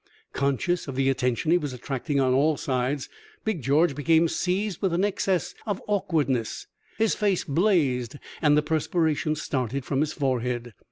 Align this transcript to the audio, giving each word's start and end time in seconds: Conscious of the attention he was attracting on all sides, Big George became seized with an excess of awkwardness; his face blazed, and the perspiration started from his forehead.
Conscious 0.33 0.87
of 0.87 0.95
the 0.95 1.09
attention 1.09 1.51
he 1.51 1.59
was 1.59 1.73
attracting 1.73 2.19
on 2.19 2.33
all 2.33 2.57
sides, 2.57 3.07
Big 3.45 3.61
George 3.61 3.93
became 3.93 4.27
seized 4.27 4.81
with 4.81 4.93
an 4.93 5.05
excess 5.05 5.53
of 5.67 5.79
awkwardness; 5.85 6.65
his 6.97 7.13
face 7.13 7.43
blazed, 7.43 8.15
and 8.41 8.57
the 8.57 8.63
perspiration 8.63 9.35
started 9.35 9.85
from 9.85 9.99
his 9.99 10.11
forehead. 10.13 10.73